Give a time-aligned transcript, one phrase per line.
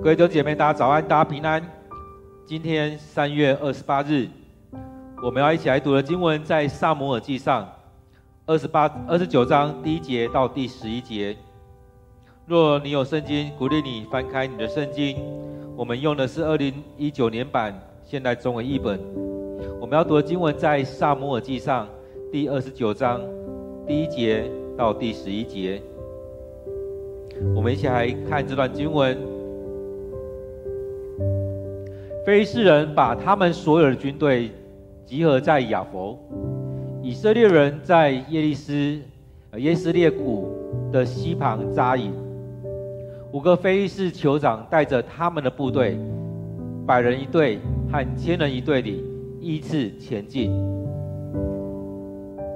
[0.00, 1.60] 各位弟兄姐妹，大家早安，大家平安。
[2.46, 4.28] 今天三月二十八日，
[5.24, 7.68] 我们要一起来读的经文在撒母耳记上
[8.46, 11.36] 二十八、二十九章第一节到第十一节。
[12.46, 15.16] 若你有圣经，鼓励你翻开你的圣经。
[15.76, 17.74] 我们用的是二零一九年版
[18.04, 19.00] 现代中文译本。
[19.80, 21.88] 我们要读的经文在撒母耳记上
[22.30, 23.20] 第二十九章
[23.84, 25.82] 第一节到第十一节。
[27.52, 29.37] 我们一起来看这段经文。
[32.28, 34.52] 非利士人把他们所有的军队
[35.06, 36.18] 集合在亚弗，
[37.02, 39.00] 以色列人在耶利斯、
[39.56, 40.52] 耶斯列谷
[40.92, 42.12] 的西旁扎营。
[43.32, 45.98] 五个非利士酋长带着他们的部队，
[46.86, 47.60] 百人一队
[47.90, 49.02] 和千人一队里
[49.40, 50.52] 依次前进。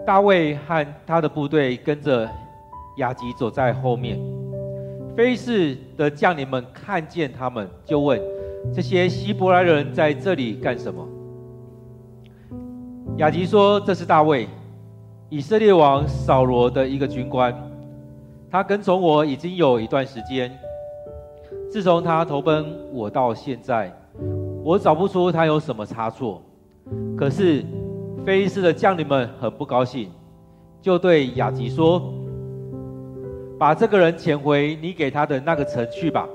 [0.07, 2.29] 大卫和他的部队跟着
[2.99, 4.21] 亚吉走在后面。
[5.17, 8.21] 非利士的将领们看见他们，就问。
[8.75, 11.07] 这些希伯来人在这里干什么？
[13.19, 14.49] 雅吉说：“这是大卫，
[15.29, 17.55] 以色列王扫罗的一个军官，
[18.51, 20.51] 他跟从我已经有一段时间。
[21.71, 23.93] 自从他投奔我到现在，
[24.65, 26.43] 我找不出他有什么差错。
[27.17, 27.65] 可是
[28.25, 30.11] 非利士的将领们很不高兴，
[30.81, 32.03] 就对雅吉说
[33.59, 36.27] ：‘把这个人遣回你给他的那个城去吧。’”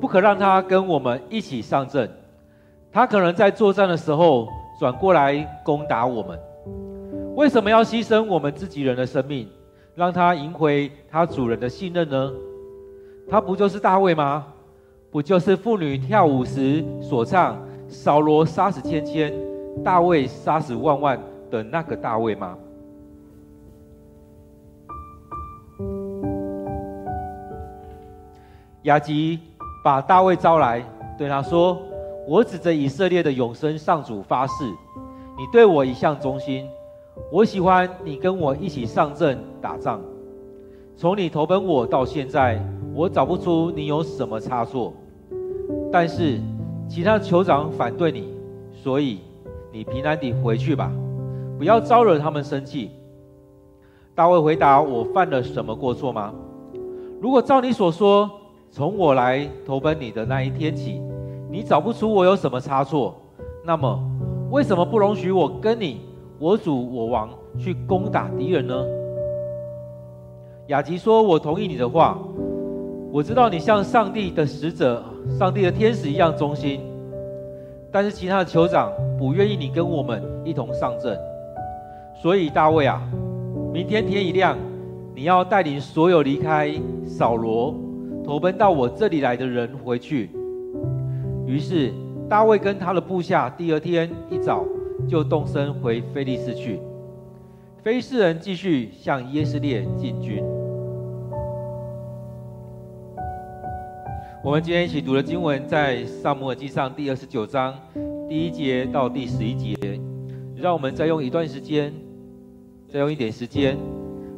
[0.00, 2.10] 不可让他跟我们一起上阵，
[2.90, 4.48] 他可能在作战的时候
[4.78, 6.38] 转过来攻打我们。
[7.36, 9.46] 为什么要牺牲我们自己人的生命，
[9.94, 12.32] 让他赢回他主人的信任呢？
[13.28, 14.46] 他不就是大卫吗？
[15.10, 19.32] 不就是妇女跳舞时所唱“扫罗杀死千千，
[19.84, 21.20] 大卫杀死万万”
[21.50, 22.56] 的那个大卫吗？
[28.84, 29.49] 亚吉。
[29.82, 30.84] 把大卫招来，
[31.16, 31.78] 对他说
[32.28, 34.64] ：“我指着以色列的永生上主发誓，
[35.38, 36.68] 你对我一向忠心，
[37.32, 39.98] 我喜欢你跟我一起上阵打仗。
[40.98, 42.62] 从你投奔我到现在，
[42.94, 44.92] 我找不出你有什么差错。
[45.90, 46.38] 但是
[46.86, 48.34] 其他酋长反对你，
[48.74, 49.20] 所以
[49.72, 50.92] 你平安地回去吧，
[51.56, 52.90] 不要招惹他们生气。”
[54.14, 56.34] 大卫回答：“我犯了什么过错吗？
[57.18, 58.30] 如果照你所说。”
[58.72, 61.02] 从我来投奔你的那一天起，
[61.50, 63.20] 你找不出我有什么差错，
[63.64, 64.00] 那么
[64.52, 66.02] 为什么不容许我跟你
[66.38, 67.28] 我主我王
[67.58, 68.74] 去攻打敌人呢？
[70.68, 72.16] 雅吉说：“我同意你的话，
[73.10, 75.02] 我知道你像上帝的使者、
[75.36, 76.80] 上帝的天使一样忠心，
[77.90, 81.18] 但是其他的酋长不愿意你跟我们一同上阵，
[82.22, 83.02] 所以大卫啊，
[83.72, 84.56] 明天天一亮，
[85.12, 86.72] 你要带领所有离开
[87.04, 87.74] 扫罗。”
[88.24, 90.30] 投奔到我这里来的人回去。
[91.46, 91.92] 于是
[92.28, 94.64] 大卫跟他的部下第二天一早
[95.08, 96.80] 就动身回非利士去。
[97.82, 100.44] 非利士人继续向耶斯列进军。
[104.42, 107.74] 我们今天一起读的经文在撒母耳记上第二十九章
[108.28, 109.74] 第一节到第十一节。
[110.56, 111.90] 让我们再用一段时间，
[112.86, 113.78] 再用一点时间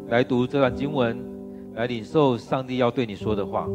[0.09, 1.31] 来读这段经文。
[1.75, 3.66] 来领受上帝要对你说的话。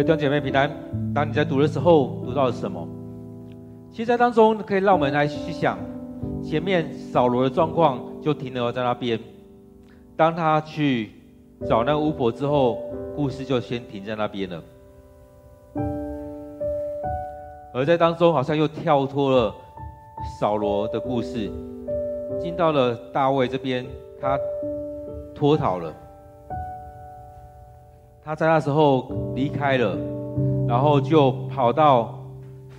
[0.00, 0.70] 各位弟兄姐妹平安。
[1.14, 2.88] 当你在读的时候，读到了什么？
[3.90, 5.78] 其实在当中可以让我们来去想，
[6.42, 9.20] 前面扫罗的状况就停留在那边。
[10.16, 11.10] 当他去
[11.68, 12.78] 找那个巫婆之后，
[13.14, 14.62] 故事就先停在那边了。
[17.74, 19.54] 而在当中，好像又跳脱了
[20.40, 21.50] 扫罗的故事，
[22.40, 23.84] 进到了大卫这边，
[24.18, 24.38] 他
[25.34, 25.92] 脱逃了。
[28.30, 29.98] 他在那时候离开了，
[30.68, 32.16] 然后就跑到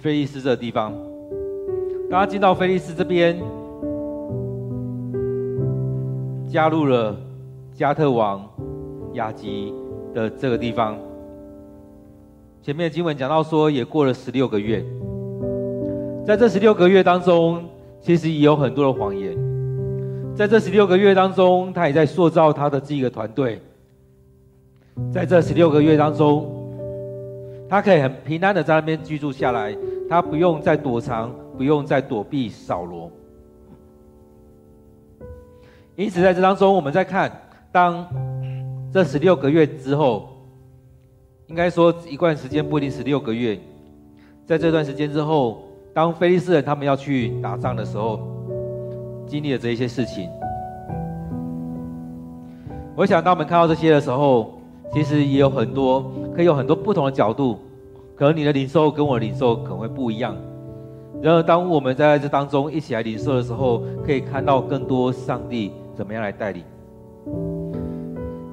[0.02, 0.94] 菲利斯这个地方。
[2.10, 3.38] 当他进到菲利斯这边，
[6.50, 7.14] 加入了
[7.74, 8.48] 加特王
[9.16, 9.74] 亚吉
[10.14, 10.98] 的这个地方。
[12.64, 14.82] 前面的经文讲到说，也过了十六个月，
[16.26, 17.62] 在这十六个月当中，
[18.00, 19.36] 其实也有很多的谎言。
[20.34, 23.62] 在这十六个月当中，他也在塑造他的这个团队。
[25.10, 26.46] 在这十六个月当中，
[27.70, 29.76] 他可以很平安的在那边居住下来，
[30.10, 33.10] 他不用再躲藏，不用再躲避扫罗。
[35.96, 37.32] 因此，在这当中，我们在看，
[37.72, 38.08] 当
[38.92, 40.30] 这十六个月之后，
[41.48, 43.60] 应该说一段时间不一定十六个月，
[44.46, 45.64] 在这段时间之后，
[45.94, 48.20] 当非利士人他们要去打仗的时候，
[49.28, 50.30] 经历了这一些事情。
[52.96, 54.61] 我想，当我们看到这些的时候，
[54.94, 57.58] 其实也有很多可以有很多不同的角度，
[58.16, 60.36] 可能你的领受跟我的领受可能会不一样。
[61.22, 66.64] 然而，当我们在这当中一起来领受的时候，可以看到更多上帝怎么样来带领。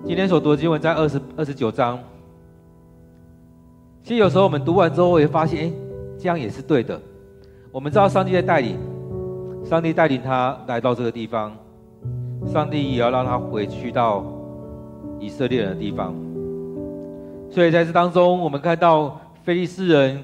[0.05, 1.99] 今天所读的经文在二十二十九章。
[4.03, 5.73] 其实有时候我们读完之后会发现，哎，
[6.19, 7.01] 这样也是对的。
[7.73, 8.77] 我们知道上帝在带领，
[9.65, 11.57] 上帝带领他来到这个地方，
[12.47, 14.25] 上帝也要让他回去到
[15.19, 16.15] 以色列人的地方。
[17.59, 20.23] 所以在这当中，我们看到非利士人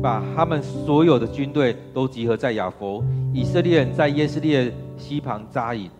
[0.00, 3.02] 把他们所有的军队都集合在亚弗，
[3.34, 5.90] 以色列人在耶斯列西旁扎营。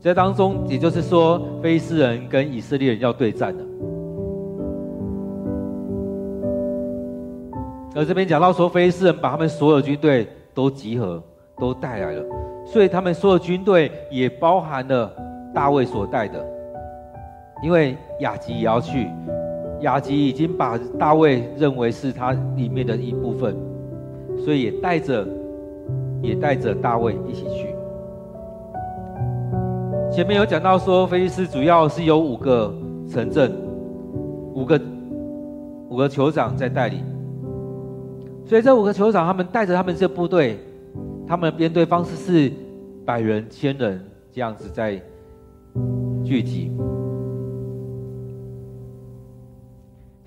[0.00, 3.64] 在当中，也就是说，非利士人跟以色列人要对战了。
[7.94, 11.22] 而这边讲到说，非利士人把他们所有军队都集合，
[11.56, 12.24] 都带来了，
[12.66, 15.08] 所以他们所有军队也包含了
[15.54, 16.44] 大卫所带的，
[17.62, 19.08] 因为亚吉也要去。
[19.80, 23.56] 雅吉已经把大卫认为是他里面的一部分，
[24.44, 25.26] 所以也带着，
[26.20, 27.68] 也带着大卫一起去。
[30.10, 32.74] 前面有讲到说，非利士主要是有五个
[33.08, 33.52] 城镇，
[34.54, 34.80] 五个
[35.88, 37.04] 五个酋长在带领，
[38.44, 40.58] 所以这五个酋长他们带着他们这部队，
[41.26, 42.52] 他们的编队方式是
[43.04, 45.00] 百人、千人这样子在
[46.24, 46.72] 聚集。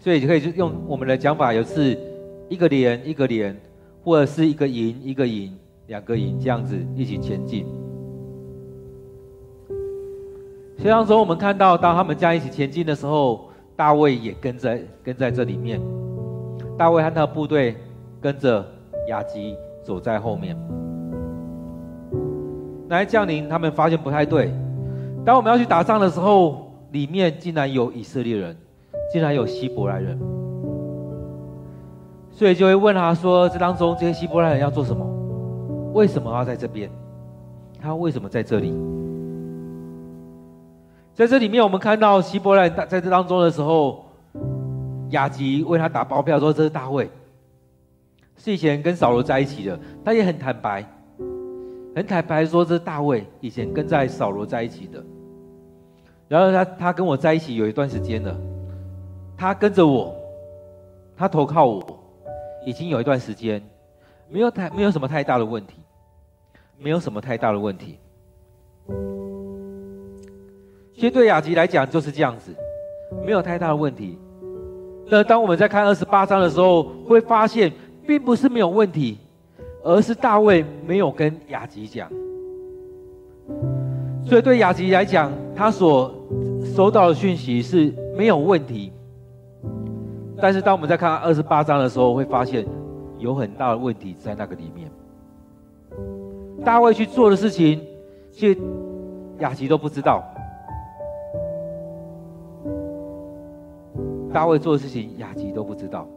[0.04, 1.96] 所以就可以用我们的讲法，有是
[2.50, 3.56] 一个连一个连，
[4.04, 5.56] 或者是一个营一个营，
[5.86, 7.68] 两个营这样子一起前进。
[10.76, 15.80] 所以当中我们看到，当他们这样一起前进的时候，大卫也跟在跟在这里面。
[16.80, 17.76] 大卫和他的部队
[18.20, 18.66] 跟着
[19.08, 20.58] 亚吉走在后面。
[22.90, 24.52] 来将领他们发现不太对，
[25.24, 28.58] 当我们要去打仗的时候，里面竟然有以色列人。
[29.12, 30.18] 竟然有希伯来人，
[32.32, 35.06] 所以就会问他说：“这当中这些希伯来人要做什么？
[35.94, 36.90] 为什么要在这边？
[37.82, 38.74] 他为什么在这里？”
[41.14, 44.06] 在这里面，我们看到希伯来人在这当中的时候，
[45.10, 47.10] 雅吉为他打包票说：“这是大卫，
[48.38, 50.86] 是以前跟扫罗在一起的。”他也很坦白，
[51.94, 55.04] 很坦白说：“这是大卫，以前跟在扫罗在一起的。”
[56.30, 58.34] 然后他他跟我在一起有一段时间了。
[59.42, 60.16] 他跟着我，
[61.18, 61.84] 他投靠我，
[62.64, 63.60] 已经有一段时间，
[64.30, 65.78] 没有太没有什么太大的问题，
[66.78, 67.98] 没有什么太大的问题。
[70.94, 72.54] 其实对雅吉来讲就是这样子，
[73.26, 74.16] 没有太大的问题。
[75.08, 77.74] 那当我们在看二十八章的时候，会发现
[78.06, 79.18] 并不是没有问题，
[79.84, 82.08] 而是大卫没有跟雅吉讲。
[84.24, 86.14] 所以对雅吉来讲，他所
[86.76, 88.92] 收到的讯息是没有问题。
[90.42, 92.66] 但是当我们在看二十八章的时候，会发现
[93.20, 94.90] 有很大的问题在那个里面。
[96.66, 97.80] 大卫去做的事情，
[98.32, 98.60] 其实
[99.38, 100.24] 亚吉都不知道。
[104.34, 106.08] 大卫做的事情，雅琪都不知道。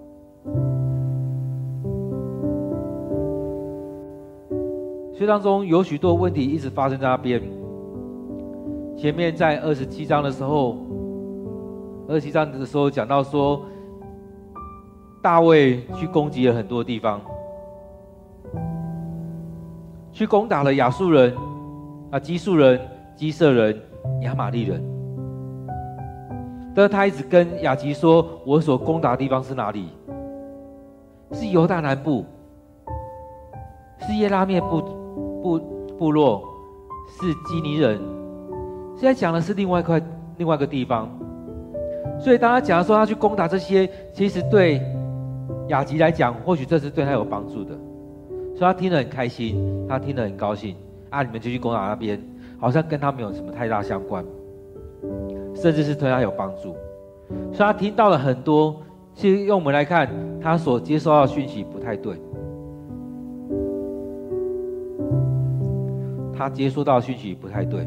[5.13, 7.43] 所以当中有许多问题一直发生在那边。
[8.97, 10.79] 前面在二十七章的时候，
[12.09, 13.61] 二十七章的时候讲到说。
[15.25, 17.19] 大卫去攻击了很多地方，
[20.13, 21.35] 去攻打了亚述人、
[22.11, 22.79] 啊基述人、
[23.17, 23.81] 基色人、
[24.21, 24.85] 亚玛利人。
[26.75, 29.89] 但是他一直跟亚吉说：“我所攻打的地方是哪里？
[31.33, 32.27] 是犹大南部，
[34.01, 34.83] 是耶拉面部
[35.43, 35.59] 部
[35.99, 36.45] 部落，
[37.09, 37.99] 是基尼人。
[38.95, 40.03] 现在讲的是另外一块
[40.37, 41.09] 另外一个地方。
[42.21, 44.83] 所以当他讲说他去攻打这些，其实对
[45.69, 47.75] 雅吉来讲，或许这是对他有帮助的，
[48.55, 50.77] 所以他听得很开心，他听得很高兴。
[51.11, 52.21] 啊，你们就去攻打那边，
[52.59, 54.25] 好像跟他没有什么太大相关。”
[55.55, 56.75] 甚至是对他有帮助，
[57.53, 58.75] 所以他听到了很多。
[59.15, 60.09] 其实用我们来看，
[60.41, 62.17] 他所接收到的讯息不太对。
[66.37, 67.87] 他接收到的讯息不太对，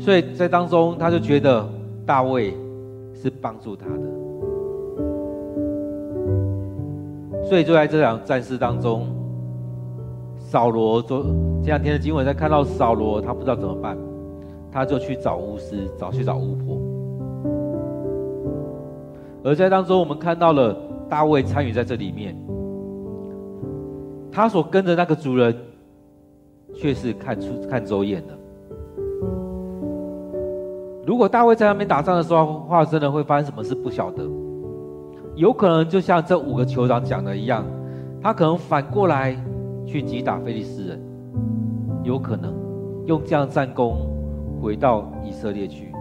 [0.00, 1.68] 所以在当中他就觉得
[2.06, 2.54] 大卫
[3.12, 4.23] 是帮助他的。
[7.44, 9.06] 所以就在这场战事当中，
[10.38, 11.22] 扫罗昨
[11.62, 13.96] 这两天的经文在看到扫罗，他不知道怎么办。
[14.72, 16.76] 他就去找巫师，找去找巫婆。
[19.44, 20.76] 而在当中，我们看到了
[21.08, 22.36] 大卫参与在这里面。
[24.32, 25.54] 他所跟着那个主人，
[26.74, 28.34] 却是看出看走眼的。
[31.06, 34.28] 如果大卫在那边打仗的时候，话真的会发生什么事不晓得。
[35.36, 37.64] 有可能就像这五个酋长讲的一样，
[38.22, 39.36] 他可能反过来
[39.86, 41.00] 去击打非利士人，
[42.02, 42.54] 有可能
[43.06, 44.10] 用这样战功。
[44.62, 45.92] 回到以色列去，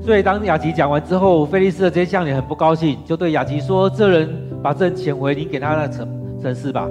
[0.00, 4.26] 所以当雅吉讲完之后，非利士的这些将领很不高兴，就对雅吉说：“这人
[4.62, 6.08] 把这人遣回，你给他那城
[6.40, 6.88] 城市吧，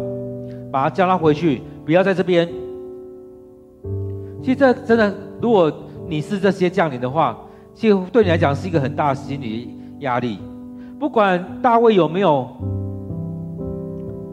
[0.71, 2.47] 把他叫他回去，不要在这边。”
[4.43, 5.71] 其实这真的，如果
[6.07, 7.37] 你是这些将领的话，
[7.73, 10.39] 其实对你来讲是一个很大的心理压力。
[10.99, 12.47] 不管大卫有没有。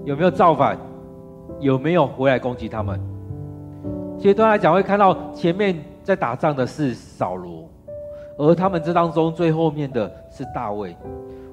[0.04, 0.76] 有没有造反？
[1.60, 3.00] 有没有回来攻击他们？
[4.18, 7.66] 其实对他来讲，会看到前面在打仗的是扫罗，
[8.36, 10.94] 而他们这当中最后面的是大卫，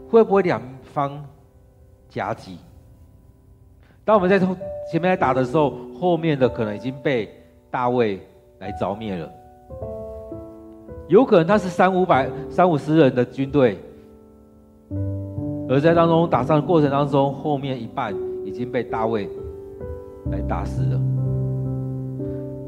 [0.09, 0.61] 会不会两
[0.93, 1.23] 方
[2.09, 2.57] 夹击？
[4.03, 7.29] 当我们在前面来打的时候，后面的可能已经被
[7.69, 8.19] 大卫
[8.59, 9.31] 来着灭了。
[11.07, 13.77] 有可能他是三五百、三五十人的军队，
[15.69, 18.13] 而在当中打仗的过程当中，后面一半。
[18.43, 19.29] 已经被大卫
[20.29, 20.99] 来打死了，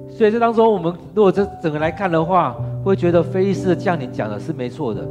[0.08, 2.56] 所以这当中，我们如果这整个来看的话，
[2.86, 5.02] 会觉得非利士的将领讲的是没错的，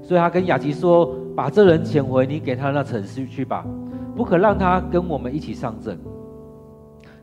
[0.00, 3.66] 所以他跟雅吉说：“把这人遣回，你给他那城市去吧，
[4.14, 5.98] 不可让他跟我们一起上阵。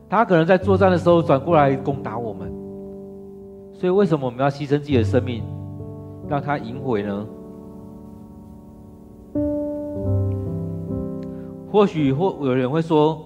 [0.06, 2.52] 他可能在作战的时候转过来攻打我们，
[3.78, 5.44] 所以为什么我们要牺牲自己的生命，
[6.28, 7.26] 让他赢回呢？”
[11.70, 13.20] 或许或有人会说，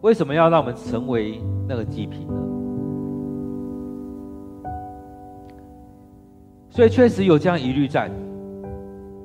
[0.00, 2.34] 为什么要让我们成为那个祭品呢？
[6.70, 8.10] 所以确实有这样疑虑在，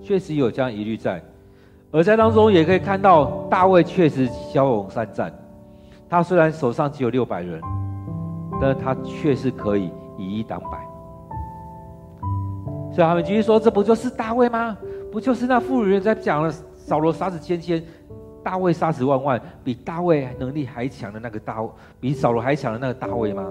[0.04, 1.20] 确实有这样疑虑在，
[1.90, 5.34] 而在当中也可以看到大卫确实骁勇善战。
[6.08, 7.60] 他虽然手上只有六百人，
[8.62, 10.78] 但是他确实可以以一挡百。
[12.92, 14.78] 所以他们继续说：“这不就是大卫吗？
[15.12, 17.82] 不就是那妇女在讲了扫罗杀死千千？”
[18.44, 21.58] 大卫杀死万万，比大卫能力还强的那个大，
[22.00, 23.46] 比扫罗还强的那个大卫吗？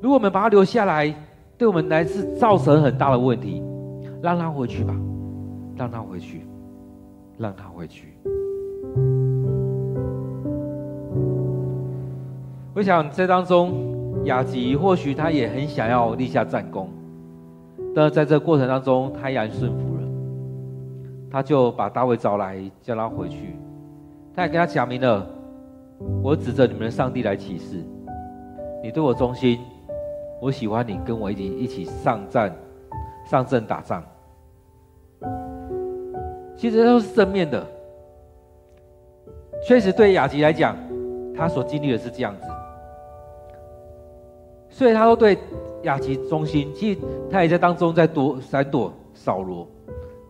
[0.00, 1.14] 如果我们把他留下来，
[1.56, 3.62] 对我们来是造成很大的问题。
[4.22, 4.94] 让他回去吧，
[5.76, 6.44] 让他回去，
[7.38, 8.16] 让他回去。
[12.74, 13.72] 我想这当中，
[14.26, 16.90] 雅吉或许他也很想要立下战功，
[17.94, 20.02] 但在这过程当中，他依然顺服了。
[21.30, 23.56] 他就把大卫找来，叫他回去。
[24.34, 25.24] 他也跟他讲明了：
[26.22, 27.84] 我指着你们的上帝来起誓，
[28.82, 29.60] 你对我忠心，
[30.42, 32.52] 我喜欢你跟我一起一起上战，
[33.30, 34.02] 上阵打仗。
[36.56, 37.64] 其实都是正面的。
[39.64, 40.76] 确实对雅吉来讲，
[41.36, 42.48] 他所经历的是这样子，
[44.76, 45.38] 所以他都对
[45.84, 46.70] 亚吉忠心。
[46.74, 49.66] 其实他也在当中在躲闪躲扫罗，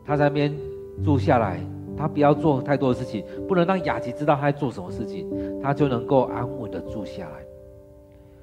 [0.04, 0.54] 他在那边。
[1.04, 1.60] 住下来，
[1.94, 5.28] 他不要做太多的事情，不能让亚吉知道他在做什么事情，
[5.62, 7.44] 他就能够安稳的住下来。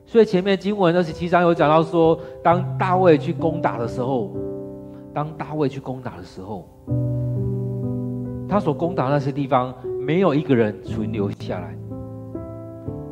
[0.05, 4.31] 所以前面经文二十七章有讲到说，当大卫去攻打的时候，
[5.15, 6.69] 当大卫去攻打的时候，
[8.47, 9.73] 他所攻打那些地方
[10.05, 11.75] 没有一个人存留下来，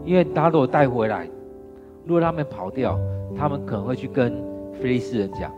[0.05, 1.27] 因为他如果带回来，
[2.05, 2.99] 如果他们跑掉，
[3.37, 4.33] 他们可能会去跟
[4.73, 5.51] 非利斯人讲，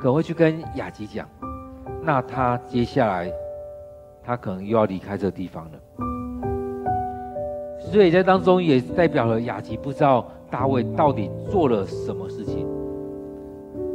[0.00, 1.28] 可能会去跟雅吉讲，
[2.02, 3.32] 那他接下来
[4.22, 5.78] 他可能又要离开这个地方了。
[7.78, 12.66] 所以在当中也代表了雅吉不知道大卫到底做了什么事情，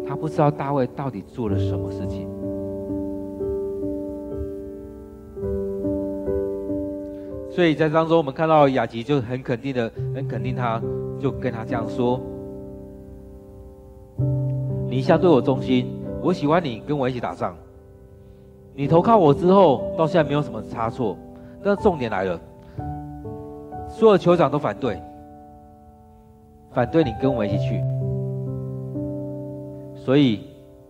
[0.07, 2.27] 他不知道大卫到底做了什么事情。
[7.55, 10.81] 所以在当中，我们看到雅吉就很肯定的，很肯定他，
[11.17, 12.19] 就跟他这样说
[14.89, 15.87] ：“你一向对我忠心，
[16.21, 17.55] 我喜欢你跟我一起打仗。
[18.73, 21.17] 你投靠我之后，到现在没有什么差错。
[21.63, 22.37] 但是重点来了，
[23.87, 25.01] 所有酋长都反对，
[26.73, 27.81] 反对你跟我一起去。
[29.95, 30.41] 所以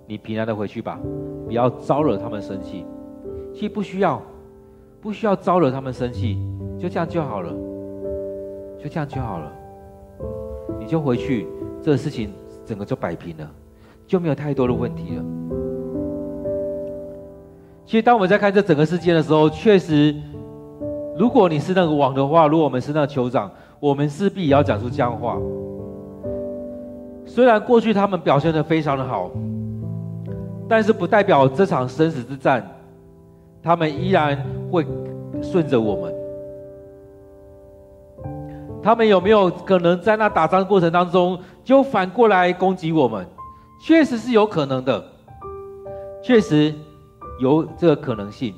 [0.08, 1.00] 你平安的回去吧，
[1.46, 2.84] 不要招惹他们生气。
[3.54, 4.20] 其实不需要，
[5.00, 6.44] 不需要招惹他们生气。”
[6.80, 7.50] 就这样就好了，
[8.78, 9.52] 就这样就好了，
[10.80, 11.48] 你就回去，
[11.82, 12.32] 这个事情
[12.66, 13.50] 整个就摆平了，
[14.06, 15.24] 就没有太多的问题了。
[17.86, 20.14] 其实，当我们在看这整个事件的时候，确实，
[21.18, 25.38] 如果你是那个王的话，如果我们是那个酋长，我们势必也要讲出这样话。
[27.26, 29.30] 虽然过去他们表现的非常的好，
[30.68, 32.68] 但是不代表这场生死之战，
[33.62, 34.86] 他们依然会
[35.42, 36.15] 顺着我们。
[38.86, 43.28] 他们有没有可能在那打仗的过程当中，就反过来攻击我们？
[43.82, 45.04] 确实是有可能的，
[46.24, 46.72] 确实
[47.40, 48.54] 有这个可能性，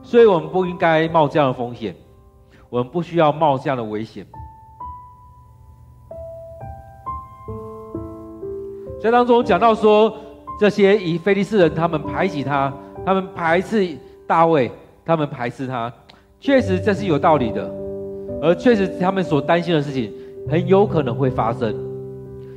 [0.00, 1.92] 所以我们不应该冒这样的风险，
[2.70, 4.24] 我们不需要冒这样的危险。
[9.02, 10.16] 在当中讲到说，
[10.60, 12.72] 这些以非利士人他们排挤他，
[13.04, 14.70] 他们排斥大卫，
[15.04, 15.92] 他们排斥他，
[16.38, 17.81] 确实这是有道理的。
[18.42, 20.12] 而确实，他们所担心的事情
[20.50, 21.72] 很有可能会发生，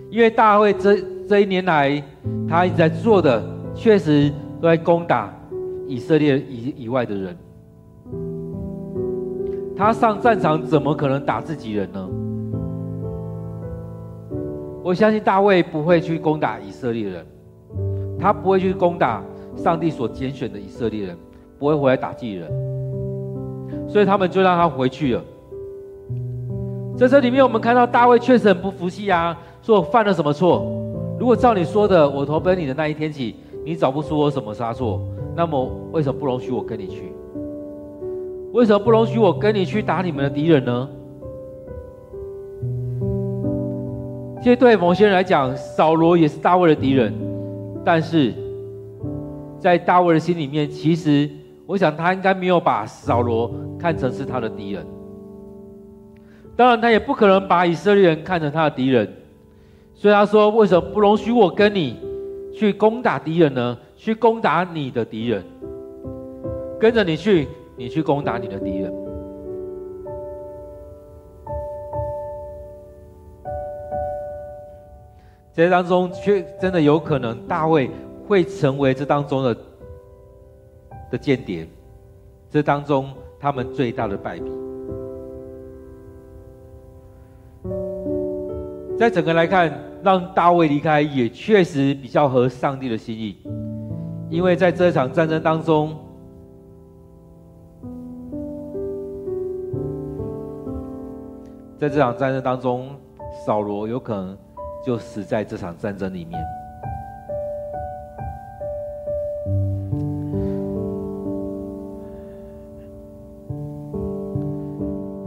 [0.09, 0.97] 因为大卫这
[1.29, 2.01] 这一年来，
[2.49, 3.39] 他一直在做的，
[3.75, 5.31] 确实都在攻打
[5.87, 7.37] 以色列以以外的人。
[9.77, 12.09] 他上战场怎么可能打自己人呢？
[14.83, 17.23] 我相信大卫不会去攻打以色列人，
[18.17, 19.21] 他不会去攻打
[19.55, 21.17] 上帝所拣选的以色列人，
[21.59, 22.49] 不会回来打自己人，
[23.87, 25.23] 所以他们就让他回去了。
[26.97, 30.65] 在这里面，我们看到大卫确实很不服气啊，说我犯了什么错？
[31.19, 35.01] 如果照你说的，我投奔你的那一天起，你找不出我什么差错，
[35.35, 37.11] 那么为什么不容许我跟你去？
[38.53, 40.89] 为什么不容许我跟你去打你们的敌人呢？
[44.41, 47.13] 其实对某些人来讲，扫罗也是大卫的敌人，
[47.83, 48.33] 但是
[49.59, 51.29] 在大卫的心里面，其实
[51.65, 54.85] 我想他应该没有把扫罗看成是他的敌人。
[56.57, 59.13] 当然，他也不可能把以色列人看成他的敌人，
[59.93, 61.99] 所以他说：“为什么不容许我跟你
[62.53, 63.77] 去攻打敌人呢？
[63.97, 65.43] 去攻打你的敌人，
[66.79, 68.93] 跟着你去，你去攻打你的敌人。”
[75.53, 77.89] 这当中，却真的有可能大卫
[78.27, 79.57] 会成为这当中的
[81.11, 81.67] 的间谍，
[82.49, 84.51] 这当中他们最大的败笔。
[88.97, 93.35] 在整个来看，让大卫离开也确实比较合上帝的心意，
[94.29, 95.95] 因为在这场战争当中，
[101.77, 102.87] 在这场战争当中，
[103.45, 104.37] 扫罗有可能
[104.85, 106.41] 就死在这场战争里面。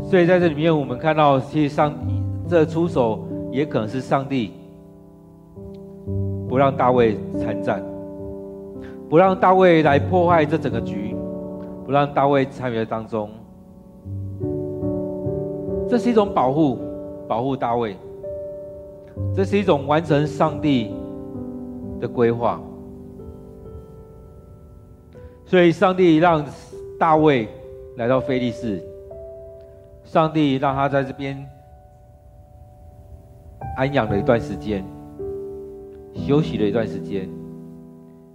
[0.08, 1.94] 所以在这里面，我们看到其实上
[2.48, 3.27] 这出手。
[3.50, 4.52] 也可能是上帝
[6.48, 7.82] 不让大卫参战，
[9.08, 11.14] 不让大卫来破坏这整个局，
[11.84, 13.30] 不让大卫参与当中。
[15.88, 16.78] 这是一种保护，
[17.26, 17.96] 保护大卫。
[19.34, 20.94] 这是一种完成上帝
[22.00, 22.60] 的规划。
[25.44, 26.44] 所以，上帝让
[26.98, 27.48] 大卫
[27.96, 28.82] 来到非利士，
[30.04, 31.44] 上帝让他在这边。
[33.76, 34.84] 安养了一段时间，
[36.14, 37.28] 休息了一段时间。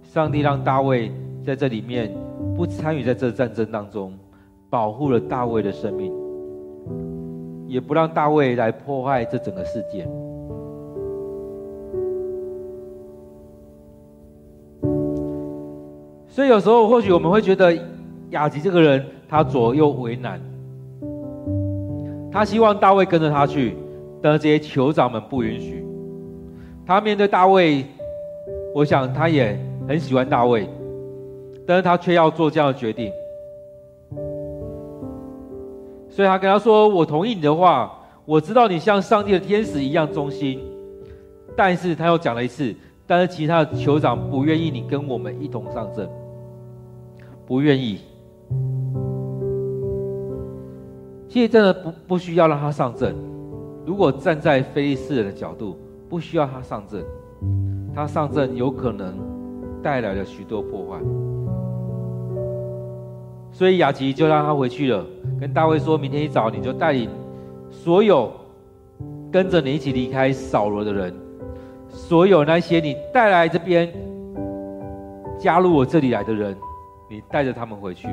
[0.02, 1.10] 上帝让大卫
[1.44, 2.10] 在这里面
[2.56, 4.12] 不参与在这战争当中，
[4.70, 6.12] 保护了大卫的生命，
[7.66, 10.08] 也不让大卫来破坏这整个事件。
[16.28, 17.76] 所以有时候或许我们会觉得
[18.30, 20.40] 雅吉这个人他左右为难，
[22.30, 23.76] 他希望大卫跟着他去。
[24.24, 25.84] 但是这些酋长们不允许。
[26.86, 27.84] 他面对大卫，
[28.74, 29.54] 我想他也
[29.86, 30.66] 很喜欢大卫，
[31.66, 33.12] 但是他却要做这样的决定。
[36.08, 37.92] 所以他跟他说：“我同意你的话，
[38.24, 40.58] 我知道你像上帝的天使一样忠心。”
[41.54, 42.74] 但是他又讲了一次，
[43.06, 46.08] 但是其他的酋长不愿意你跟我们一同上阵，
[47.44, 48.00] 不愿意。
[51.28, 53.14] 其实真的不不需要让他上阵。
[53.86, 55.76] 如果站在非利士人的角度，
[56.08, 57.04] 不需要他上阵，
[57.94, 59.14] 他上阵有可能
[59.82, 60.98] 带来了许多破坏。
[63.52, 65.04] 所以亚吉就让他回去了，
[65.38, 67.08] 跟大卫说：“明天一早你就带领
[67.70, 68.32] 所有
[69.30, 71.14] 跟着你一起离开扫罗的人，
[71.88, 73.92] 所有那些你带来这边
[75.38, 76.56] 加入我这里来的人，
[77.08, 78.08] 你带着他们回去。”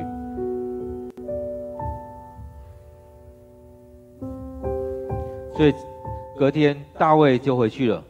[5.61, 5.73] 所以
[6.35, 8.03] 隔天大卫就回去了。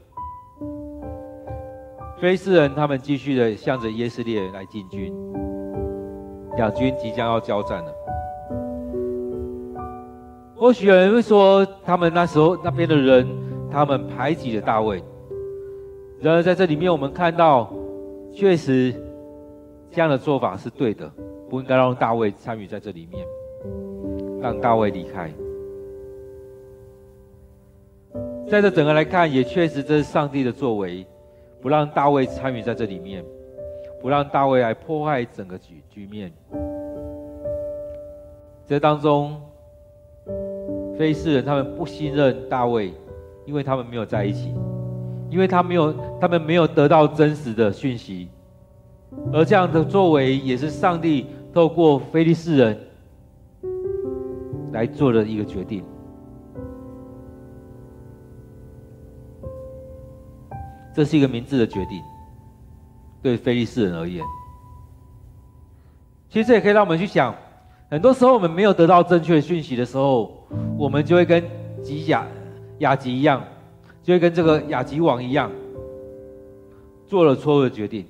[2.18, 5.14] 非斯人他们继续的向着耶斯列来进军，
[6.56, 7.94] 两军即将要交战了。
[10.56, 13.28] 或许有人会说，他们那时候那边的人，
[13.70, 15.04] 他们排挤了大卫。
[16.22, 17.70] 然而在这里面，我们看到，
[18.34, 18.96] 确实
[19.92, 21.12] 这样的做法是对的，
[21.50, 23.28] 不应该让大卫参与在这里面，
[24.42, 25.30] 让大卫离开。
[28.52, 31.08] 在这整个来看，也确实这是上帝的作为，
[31.62, 33.24] 不让大卫参与在这里面，
[34.02, 36.30] 不让大卫来破坏整个局局面。
[38.68, 39.42] 这当中，
[40.98, 42.92] 非利士人他们不信任大卫，
[43.46, 44.54] 因为他们没有在一起，
[45.30, 48.28] 因为他没有，他们没有得到真实的讯息，
[49.32, 52.78] 而这样的作为也是上帝透过非利士人
[54.74, 55.82] 来做的一个决定。
[60.94, 62.02] 这是一个明智的决定，
[63.22, 64.24] 对非利士人而言。
[66.30, 67.36] 其实这也可以让我们去想，
[67.90, 70.32] 很多时候我们没有得到正确的讯息的时候，
[70.78, 71.44] 我们就会跟
[71.84, 72.26] 吉甲
[72.80, 73.44] 雅吉一样，
[74.02, 75.52] 就会跟这个雅吉王一样，
[77.06, 78.06] 做了错误的决定。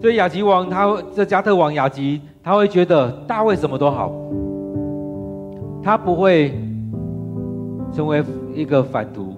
[0.00, 4.12] 所以雅吉王他这加特王雅吉，他会觉得大卫什么都好，
[5.82, 6.50] 他不会
[7.94, 9.31] 成为一个反徒。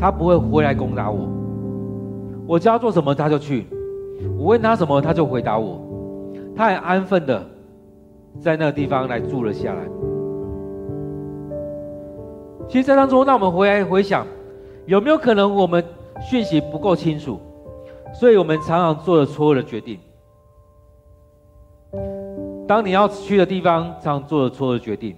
[0.00, 1.28] 他不会回来攻打我，
[2.46, 3.66] 我叫他做什么他就去，
[4.38, 5.78] 我问他什么他就回答我，
[6.56, 7.44] 他很安分的
[8.40, 9.82] 在那个地方来住了下来。
[12.66, 14.26] 其实，在当中，让我们回来回想，
[14.86, 15.84] 有没有可能我们
[16.22, 17.38] 讯息不够清楚，
[18.14, 19.98] 所以我们常常做了错误的决定。
[22.66, 25.14] 当你要去的地方，常常做了错误的决定，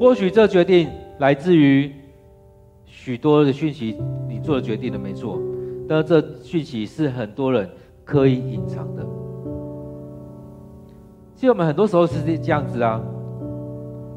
[0.00, 0.88] 或许这决定。
[1.18, 1.92] 来自于
[2.86, 3.96] 许多的讯息，
[4.28, 5.40] 你做的决定的没错，
[5.88, 7.68] 但这讯息是很多人
[8.04, 9.04] 刻意隐藏的。
[11.34, 13.00] 其实我们很多时候是这样子啊，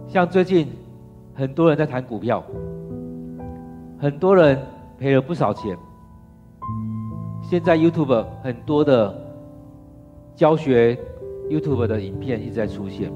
[0.08, 0.68] 像最近
[1.34, 2.44] 很多人在谈股票，
[4.00, 4.58] 很多人
[4.98, 5.78] 赔了不少钱。
[7.44, 9.14] 现在 YouTube 很多的
[10.36, 10.98] 教学
[11.50, 13.12] YouTube 的影片一直在出现。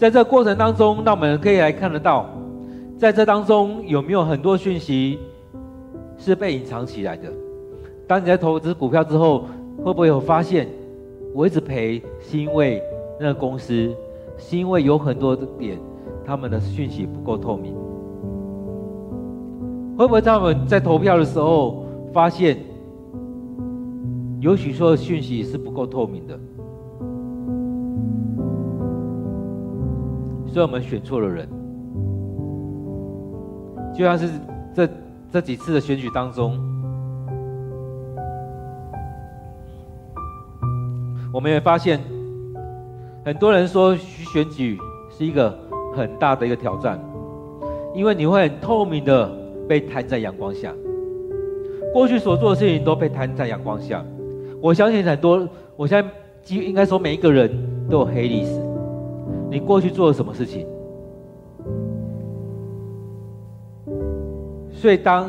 [0.00, 2.24] 在这过程当中，那我们可以来看得到，
[2.96, 5.18] 在这当中有没有很多讯息
[6.16, 7.30] 是被隐藏起来的？
[8.08, 9.44] 当你在投资股票之后，
[9.84, 10.66] 会不会有发现，
[11.34, 12.82] 我一直赔是因为
[13.20, 13.94] 那个公司，
[14.38, 15.78] 是因为有很多的点，
[16.24, 17.74] 他们的讯息不够透明？
[19.98, 22.56] 会不会在我们在投票的时候发现，
[24.40, 26.40] 有许多的讯息是不够透明的？
[30.52, 31.48] 所以我们选错了人，
[33.94, 34.28] 就像是
[34.74, 34.88] 这
[35.32, 36.58] 这几次的选举当中，
[41.32, 42.00] 我们也发现，
[43.24, 44.76] 很多人说选举
[45.08, 45.56] 是一个
[45.94, 46.98] 很大的一个挑战，
[47.94, 49.30] 因为你会很透明的
[49.68, 50.74] 被摊在阳光下，
[51.92, 54.04] 过去所做的事情都被摊在阳光下。
[54.60, 56.10] 我相信很多，我现在
[56.42, 57.48] 几应该说每一个人
[57.88, 58.69] 都有黑历史。
[59.50, 60.66] 你过去做了什么事情？
[64.70, 65.28] 所以当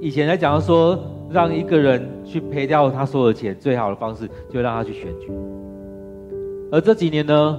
[0.00, 0.98] 以前来讲说，
[1.30, 5.30] 让一个人去赔掉他所有的钱，最好的方式就让他去选举。
[6.70, 7.58] 而这几年呢，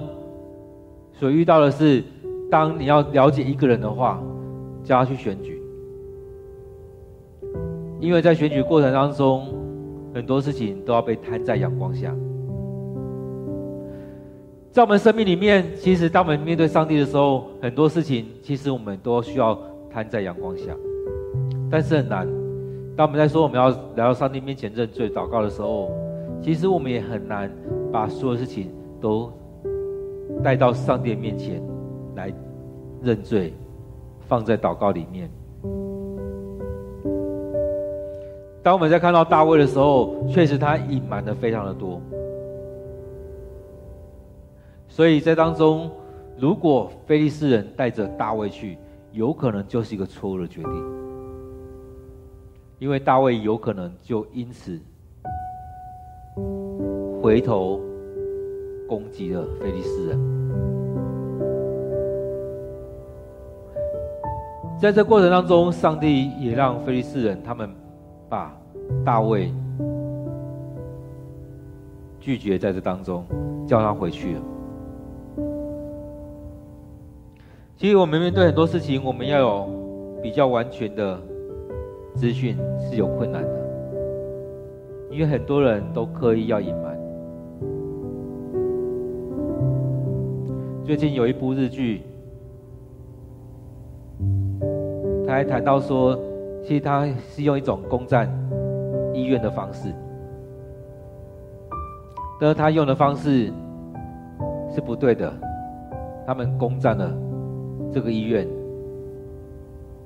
[1.14, 2.04] 所遇到的是，
[2.50, 4.22] 当你要了解一个人的话，
[4.84, 5.60] 叫他去选举，
[7.98, 9.48] 因为在选举过程当中，
[10.14, 12.14] 很多事情都要被摊在阳光下。
[14.76, 19.58] 在我们生命里面，其实当我们面对上帝的时候，很多事情其实我们都需要
[19.90, 20.64] 摊在阳光下，
[21.70, 22.28] 但是很难。
[22.94, 25.90] 当我们在说我们要来到上帝面前认罪祷告的时候，
[26.42, 27.50] 其实我们也很难
[27.90, 29.32] 把所有事情都
[30.44, 31.62] 带到上帝面前
[32.14, 32.30] 来
[33.02, 33.54] 认罪，
[34.28, 35.30] 放在祷告里面。
[38.62, 41.98] 当我们在看到大卫的时候，确实他隐瞒的非常的多，
[44.96, 45.90] 所以在当中，
[46.38, 48.78] 如果非利士人带着大卫去，
[49.12, 50.72] 有可能就是一个错误的决定，
[52.78, 54.80] 因为大卫有可能就因此
[57.20, 57.78] 回头
[58.88, 60.18] 攻击了非利士人。
[64.80, 67.68] 在这过程当中，上帝也让非利士人他们。
[68.30, 68.50] 把
[69.04, 69.52] 大卫
[72.18, 73.24] 拒绝在这当中，
[73.68, 74.40] 叫他回去了。
[77.76, 79.68] 其实我们面对很多事情，我们要有
[80.22, 81.20] 比较完全的
[82.14, 83.50] 资讯是有困难的，
[85.10, 86.96] 因为很多人都刻意要隐瞒。
[90.86, 92.02] 最近有一部日剧，
[95.26, 96.18] 他还谈到说。
[96.62, 98.28] 其实他是用一种攻占
[99.14, 99.88] 医院的方式，
[102.40, 103.52] 但是他用的方式
[104.74, 105.32] 是不对的。
[106.26, 107.08] 他们攻占了
[107.92, 108.46] 这个医院，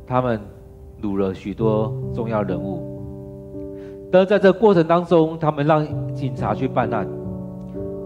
[0.07, 0.41] 他们
[1.03, 2.83] 掳了许多重要人物，
[4.11, 7.07] 但在这过程当中，他们让警察去办案，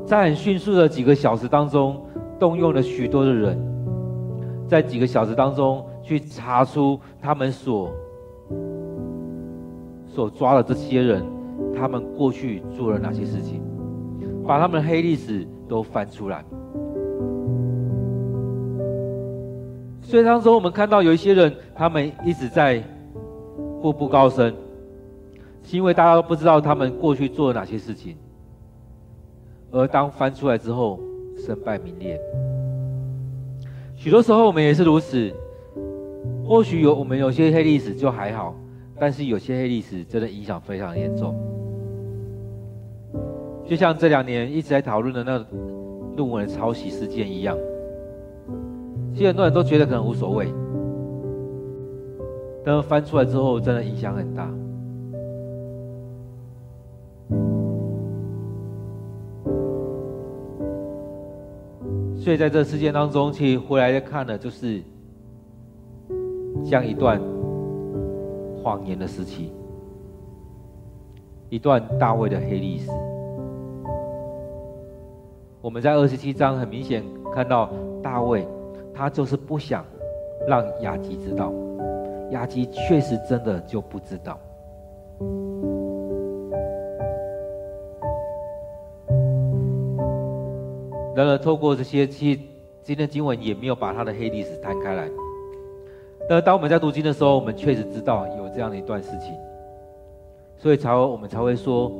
[0.07, 2.01] 在很迅速的几个小时当中，
[2.39, 3.59] 动用了许多的人，
[4.69, 7.91] 在几个小时当中去查出他们所。
[10.07, 11.25] 所抓的这些人，
[11.75, 13.61] 他们过去做了哪些事情？
[14.47, 16.45] 把他们的黑历史都翻出来。
[20.05, 22.81] 所以当中我们看到有一些人，他们一直在
[23.83, 24.55] 步步高升，
[25.65, 28.15] 是因为大家都不知道他们过去做了哪些事情。
[29.73, 31.01] 而当翻出来之后，
[31.45, 32.21] 身败名裂。
[33.97, 35.33] 许多时候我们也是如此。
[36.47, 38.55] 或许有我们有些黑历史就还好。
[38.97, 41.35] 但是有些黑历史真的影响非常严重，
[43.69, 45.45] 就像这两年一直在讨论的那
[46.17, 47.59] 论文的抄袭事件一样，
[49.15, 50.53] 其实很多人都觉得可能无所谓，
[52.65, 54.51] 但翻出来之后真的影响很大。
[62.17, 64.83] 所以在这事件当中，其实回来再看的就是
[66.65, 67.21] 像一段。
[68.63, 69.53] 谎言的时期，
[71.51, 72.91] 一段大卫的黑历史。
[75.61, 77.69] 我们在二十七章很明显看到
[78.03, 78.49] 大卫，
[78.95, 79.85] 他就是不想
[80.47, 81.53] 让亚吉知道，
[82.31, 84.39] 亚吉确实真的就不知道。
[91.17, 92.41] 然而，透过这些，其实
[92.83, 95.09] 今天经文也没有把他的黑历史摊开来。
[96.29, 99.33] 那当我们在读经的时候，我们确实知道有这样的一段事情，
[100.57, 101.93] 所以才会我们才会说，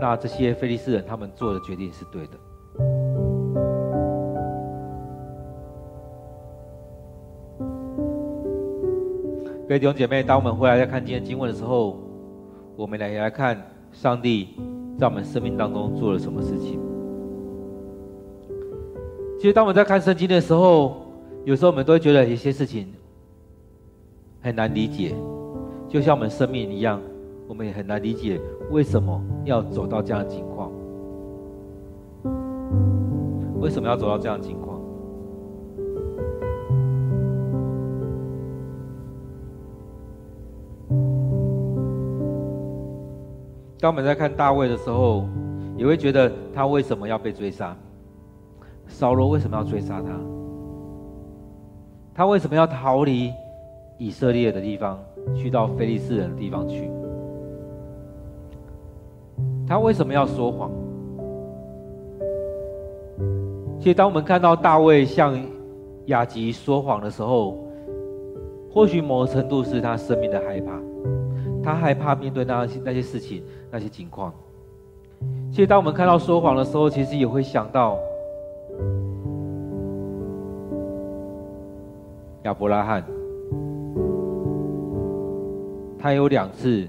[0.00, 3.09] 那这些非利士人他们做的决定是对的。
[9.70, 11.96] 各位弟兄姐妹，当我们回来再看今天经文的时候，
[12.74, 13.56] 我们来来看
[13.92, 14.48] 上帝
[14.98, 16.80] 在我们生命当中做了什么事情。
[19.38, 20.96] 其实当我们在看圣经的时候，
[21.44, 22.88] 有时候我们都会觉得有些事情。
[24.40, 25.14] 很难理解，
[25.88, 27.00] 就像我们生命一样，
[27.46, 28.40] 我们也很难理解
[28.72, 30.72] 为什么要走到这样的情况。
[33.60, 34.69] 为什么要走到这样的情况？
[43.80, 45.26] 当我们在看大卫的时候，
[45.76, 47.74] 也会觉得他为什么要被追杀？
[48.86, 50.08] 扫罗为什么要追杀他？
[52.12, 53.32] 他为什么要逃离？
[53.96, 54.98] 以色列的地方，
[55.34, 56.90] 去到非利士人的地方去。
[59.66, 60.70] 他为什么要说谎？
[63.78, 65.38] 其实，当我们看到大卫向
[66.06, 67.58] 亚吉说谎的时候，
[68.70, 70.72] 或许某个程度是他生命的害怕，
[71.62, 74.32] 他害怕面对那些那些事情、那些情况。
[75.50, 77.98] 其实，当我们看到说谎的时候，其实也会想到
[82.44, 83.04] 亚伯拉罕。
[85.98, 86.88] 他有两次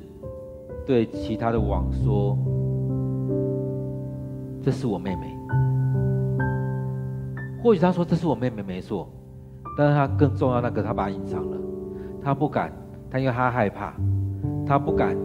[0.86, 2.38] 对其他的王说
[4.63, 5.36] ：“这是我妹妹。”
[7.62, 9.10] 或许他说这是我妹妹没错，
[9.77, 11.57] 但是他更重要那个他把它隐藏了，
[12.23, 12.71] 他不敢，
[13.10, 13.93] 他因为他害怕，
[14.71, 15.17] 他不敢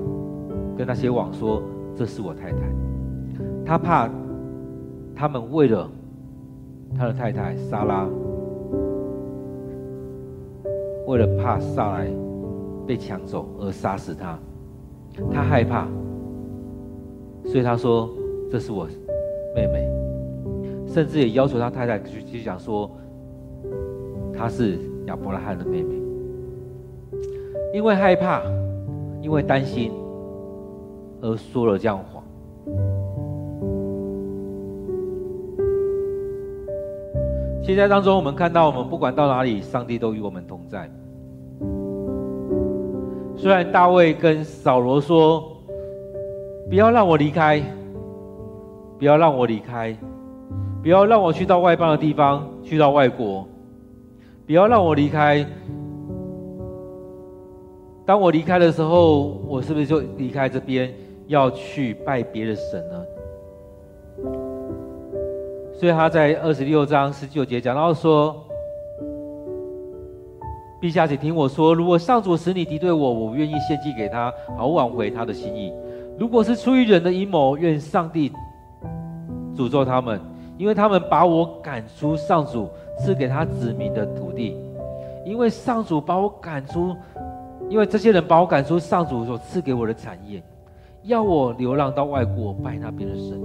[0.76, 1.62] 跟那些网说
[1.94, 2.58] 这是我太太，
[3.64, 4.10] 他怕
[5.14, 5.88] 他们为了
[6.98, 8.08] 他的太太莎拉，
[11.06, 12.08] 为了怕撒来
[12.88, 14.36] 被抢走而杀死他，
[15.32, 15.86] 他害怕，
[17.44, 18.10] 所以他说
[18.50, 18.88] 这是我
[19.54, 19.88] 妹妹。
[20.88, 22.90] 甚至也要求他太太去去讲说，
[24.36, 25.94] 她是亚伯拉罕的妹妹，
[27.72, 28.42] 因为害怕，
[29.26, 29.90] 因为担心，
[31.20, 32.22] 而说了这样谎。
[37.60, 40.88] 现在当中，我们看到，我们不管到哪里，上帝都与我们同在。
[43.36, 45.42] 虽然大卫跟扫罗说
[46.70, 47.60] ：“不要让我离开，
[48.96, 49.96] 不要让我离开。”
[50.84, 53.44] 不要让我去到外邦的地方，去到外国。
[54.46, 55.44] 不要让我离开。
[58.06, 60.94] 当我离开的时候，我是不是就离开这边，
[61.26, 63.04] 要去拜别的神呢？
[65.74, 68.36] 所以他在二十六章十九节讲到说
[70.80, 75.72] ：“陛下，请听我说，如果上主使你敌对我，我愿意献祭给他，好挽回他的心意。
[76.16, 78.32] 如果是出于人的阴谋，愿上帝
[79.56, 80.20] 诅咒他们。”
[80.58, 82.66] 因为他们把我赶出上主
[82.98, 84.56] 赐给他子民的土地，
[85.22, 86.96] 因为上主把我赶出，
[87.68, 90.42] 因为这些人把我赶出上主所赐给我的产业，
[91.02, 93.40] 要我流浪到外国拜那边的神。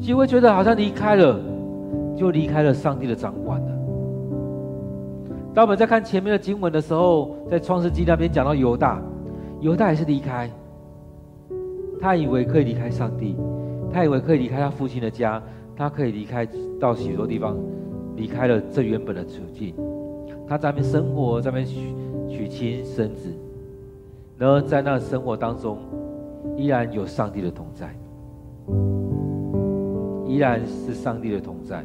[0.00, 1.40] 其实会觉得好像离开了，
[2.16, 3.72] 就离开了上帝的掌管了。
[5.54, 9.00] 当我们在看前面的经文的时候，在创世纪那边讲到犹大，
[9.60, 10.50] 犹大也是离开，
[12.00, 13.36] 他以为可以离开上帝。
[13.92, 15.42] 他以为可以离开他父亲的家，
[15.74, 16.46] 他可以离开
[16.78, 17.56] 到许多地方，
[18.16, 19.74] 离开了这原本的处境。
[20.48, 21.94] 他在那边生活，在那边娶
[22.28, 23.28] 娶亲生子，
[24.38, 25.78] 然后在那生活当中，
[26.56, 27.94] 依然有上帝的同在，
[30.26, 31.84] 依然是上帝的同在，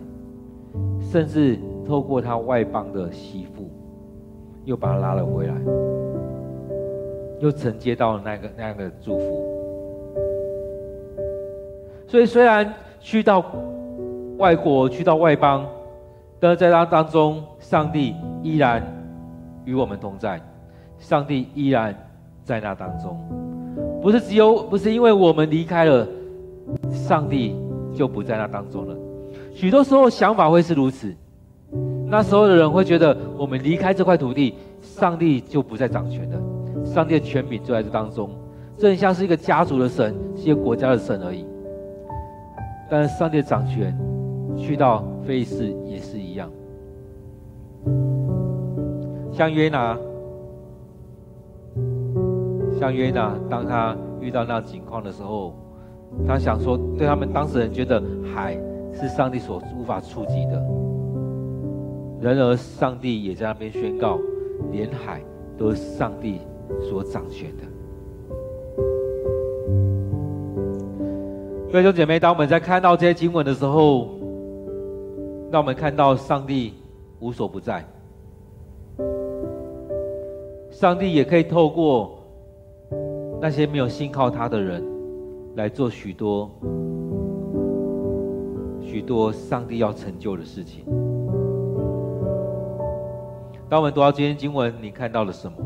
[0.99, 3.69] 甚至透过他外邦的媳妇，
[4.65, 5.55] 又把他拉了回来，
[7.39, 9.47] 又承接到了那个那样的祝福。
[12.07, 13.43] 所以，虽然去到
[14.37, 15.65] 外国，去到外邦，
[16.41, 18.81] 但是在那当中，上帝依然
[19.63, 20.41] 与我们同在。
[20.97, 21.95] 上帝依然
[22.43, 23.19] 在那当中，
[24.01, 26.07] 不是只有，不是因为我们离开了，
[26.91, 27.55] 上帝
[27.93, 28.95] 就不在那当中了。
[29.53, 31.15] 许多时候想法会是如此，
[32.07, 36.39] 那时候的人会觉得，我们离开这块土地，上帝就不再掌权了，
[36.85, 38.29] 上帝的权柄就在这当中，
[38.77, 41.45] 这很像是一个家族的神，是一个国家的神而已。
[42.89, 43.97] 但是上帝的掌权，
[44.57, 46.49] 去到非利士也是一样。
[49.31, 49.97] 像约拿，
[52.79, 55.53] 像约拿，当他遇到那情况的时候，
[56.27, 58.01] 他想说，对他们当事人觉得
[58.35, 58.57] 海
[58.93, 60.61] 是上帝所无法触及的。
[62.19, 64.19] 然而上帝也在那边宣告，
[64.71, 65.21] 连海
[65.57, 66.39] 都是上帝
[66.81, 67.63] 所掌权的。
[71.71, 74.09] 弟兄姐妹，当我们在看到这些经文的时候，
[75.51, 76.73] 让我们看到上帝
[77.19, 77.85] 无所不在。
[80.71, 82.17] 上帝也可以透过
[83.41, 84.81] 那些没有信靠他的人，
[85.55, 86.49] 来做许多
[88.81, 90.85] 许多上帝要成就的事情。
[93.67, 95.57] 当我们读到今天经文，你看到了什么？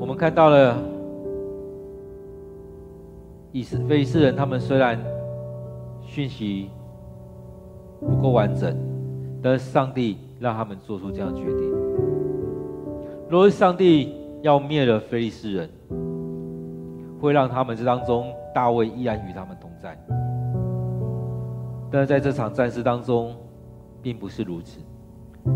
[0.00, 0.76] 我们看到了
[3.52, 4.98] 以斯非利士人，他们虽然
[6.02, 6.70] 讯息
[8.00, 8.76] 不够完整，
[9.42, 11.72] 但是上帝让他们做出这样决定。
[13.28, 15.70] 若是上帝要灭了非利士人，
[17.20, 19.98] 会让他们这当中大卫依然与他们同在。
[21.90, 23.34] 但是在这场战事当中，
[24.02, 24.78] 并不是如此。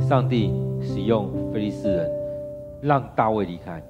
[0.01, 2.11] 上帝使用非利士人，
[2.81, 3.83] 让大卫离开。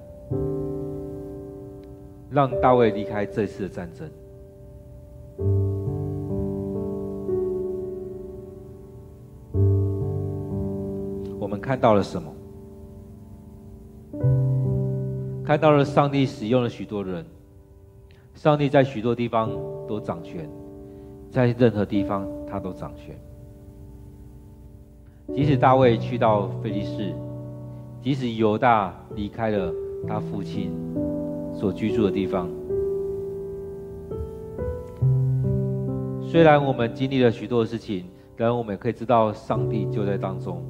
[2.33, 4.09] 让大卫离开这次的战争。
[11.39, 12.33] 我们看到了什么？
[15.45, 17.23] 看到了上帝使用了许多人，
[18.33, 19.51] 上帝在许多地方
[19.87, 20.49] 都掌权，
[21.29, 23.15] 在任何地方他都掌权。
[25.35, 27.13] 即使大卫去到非利士，
[28.01, 29.71] 即使犹大离开了
[30.07, 30.71] 他父亲
[31.63, 32.49] 所居住的地方。
[36.21, 38.03] 虽然我们经历了许多的事情，
[38.35, 40.61] 然我们也可以知道上帝就在当中。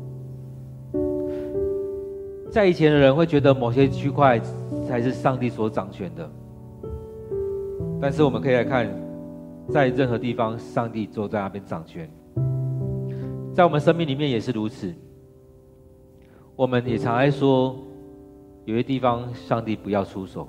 [2.51, 4.39] 在以前的人会觉得某些区块
[4.87, 6.29] 才是上帝所掌权的，
[7.99, 8.87] 但是我们可以来看，
[9.69, 12.07] 在任何地方，上帝都在那边掌权。
[13.51, 14.93] 在我们生命里面也是如此。
[16.55, 17.75] 我们也常爱说，
[18.65, 20.47] 有些地方上帝不要出手。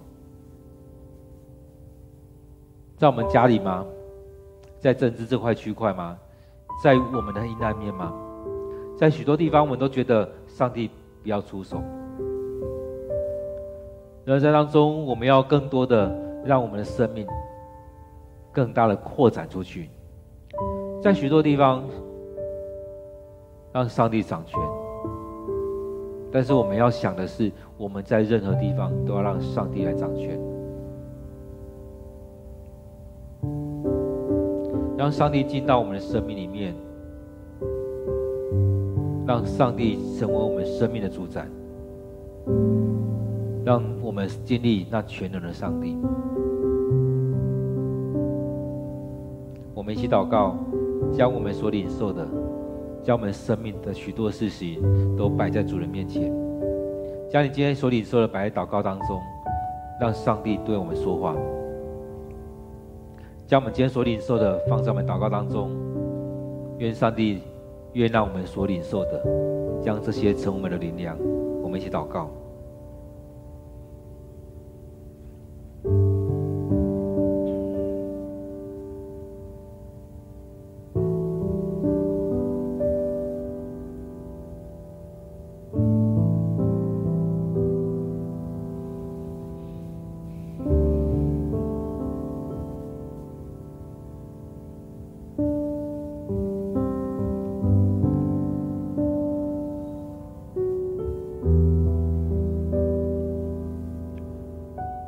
[2.96, 3.84] 在我们家里吗？
[4.78, 6.16] 在政治这块区块吗？
[6.82, 8.12] 在我们的阴暗面吗？
[8.96, 10.88] 在许多地方，我们都觉得上帝
[11.22, 11.82] 不要出手。
[14.24, 16.10] 然而在当中，我们要更多的
[16.44, 17.26] 让我们的生命
[18.52, 19.90] 更大的扩展出去。
[21.02, 21.82] 在许多地方，
[23.72, 24.58] 让上帝掌权。
[26.30, 30.40] 但是我们要想的是，我们在任何地方都要让上帝来掌权。
[34.96, 36.74] 让上帝进到我们的生命里面，
[39.26, 41.46] 让上帝成为我们生命的主宰，
[43.64, 45.96] 让我们经历那全能的上帝。
[49.74, 50.56] 我们一起祷告，
[51.12, 52.26] 将我们所领受的，
[53.02, 54.80] 将我们生命的许多事情
[55.16, 56.32] 都摆在主人面前，
[57.28, 59.20] 将你今天所领受的摆在祷告当中，
[60.00, 61.34] 让上帝对我们说话。
[63.54, 65.70] 将我们今天所领受的放在我们祷告当中，
[66.78, 67.40] 愿上帝
[67.92, 69.24] 愿让我们所领受的，
[69.80, 71.16] 将这些成为我们的灵粮。
[71.62, 72.28] 我们一起祷告。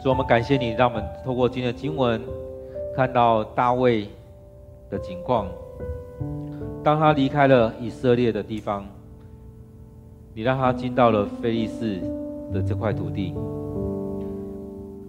[0.07, 2.23] 主，我们感谢你，让我们透过今天的经文，
[2.95, 4.07] 看到大卫
[4.89, 5.49] 的情况。
[6.85, 8.87] 当他离开了以色列的地方，
[10.33, 12.01] 你让他进到了非利士
[12.55, 13.35] 的这块土地。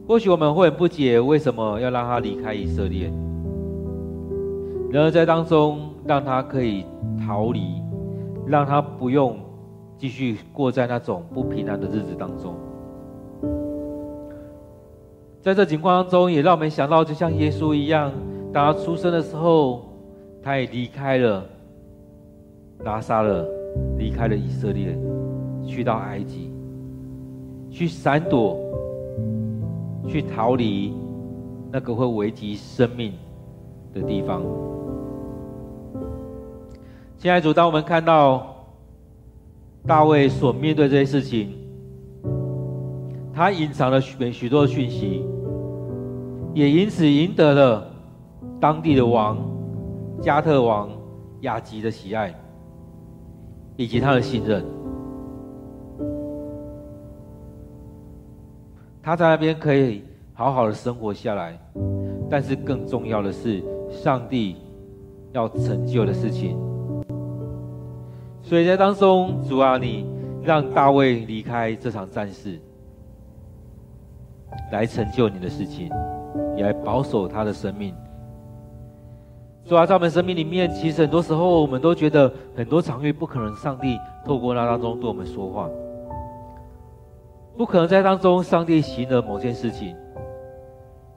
[0.07, 3.11] 或许我们会很不解，为什么要让他离开以色列？
[4.89, 6.83] 然而在当中，让他可以
[7.23, 7.79] 逃离，
[8.47, 9.37] 让他不用
[9.95, 12.55] 继续过在那种不平安的日子当中。
[15.47, 18.11] 在这情况当中，也让我们想到，就像耶稣一样，
[18.51, 19.85] 当他出生的时候，
[20.43, 21.41] 他也离开了
[22.83, 23.47] 拿撒勒，
[23.97, 24.99] 离开了以色列，
[25.65, 26.51] 去到埃及，
[27.71, 28.59] 去闪躲，
[30.05, 30.93] 去逃离
[31.71, 33.13] 那个会危及生命
[33.93, 34.43] 的地方。
[37.17, 38.53] 亲爱的主，当我们看到
[39.85, 41.53] 大卫所面对这些事情，
[43.33, 45.23] 他隐藏了许许多的讯息。
[46.57, 47.87] 也因此赢得了
[48.59, 49.37] 当地的王
[50.19, 50.89] 加特王
[51.41, 52.33] 亚吉的喜爱，
[53.75, 54.65] 以及他的信任。
[59.03, 60.03] 他在那边可以
[60.33, 61.55] 好好的生活下来，
[62.27, 64.55] 但是更重要的是，上帝
[65.33, 66.57] 要成就的事情。
[68.41, 70.07] 所以在当中，主啊，你
[70.41, 72.59] 让大卫离开这场战事，
[74.71, 75.91] 来成就你的事情。
[76.55, 77.93] 也来保守他的生命。
[79.65, 85.69] 主啊，在我们生命里面，其实很多时候我们都觉得很多场域不可能，上帝透过那当中对我们说话，
[87.57, 89.93] 不可能在当中上帝行了某件事情。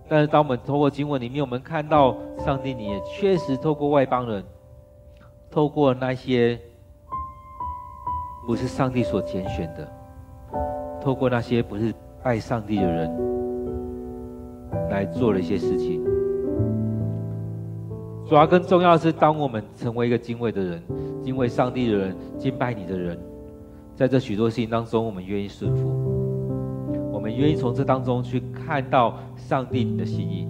[0.09, 4.43] 但是当我们透过经文里面，我们看到上帝，你也确实透过外邦人，
[5.49, 6.59] 透过那些
[8.49, 9.89] 不是上帝所拣选的，
[11.01, 11.95] 透过那些不是
[12.25, 13.40] 爱上帝的人。
[14.91, 16.05] 来做了一些事情。
[18.29, 20.83] 主要更重要的是，当我们成为一个敬畏的人、
[21.25, 23.19] 敬畏上帝的人、敬拜你的人，
[23.97, 25.89] 在这许多事情当中，我们愿意顺服，
[27.13, 30.47] 我们愿意从这当中去看到上帝你的心意。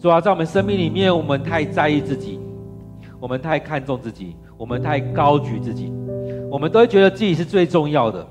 [0.00, 2.40] 主要在我们生命里面，我们太在意自己，
[3.20, 5.92] 我们太看重自己，我们太高举自己，
[6.50, 8.26] 我们都觉得自己是最重要的。